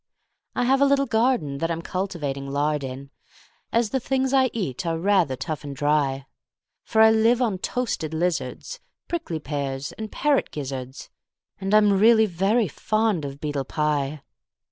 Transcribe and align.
I 0.55 0.63
have 0.63 0.81
a 0.81 0.85
little 0.85 1.05
gardenThat 1.05 1.69
I'm 1.69 1.83
cultivating 1.83 2.49
lard 2.49 2.83
in, 2.83 3.11
As 3.71 3.91
the 3.91 3.99
things 3.99 4.33
I 4.33 4.49
eat 4.51 4.83
are 4.83 4.97
rather 4.97 5.35
tough 5.35 5.63
and 5.63 5.75
dry; 5.75 6.25
For 6.83 7.01
I 7.03 7.11
live 7.11 7.39
on 7.39 7.59
toasted 7.59 8.11
lizards, 8.11 8.79
Prickly 9.07 9.37
pears, 9.37 9.91
and 9.91 10.11
parrot 10.11 10.49
gizzards, 10.49 11.11
And 11.59 11.71
I'm 11.75 11.93
really 11.99 12.25
very 12.25 12.67
fond 12.67 13.25
of 13.25 13.39
beetle 13.39 13.65
pie. 13.65 14.23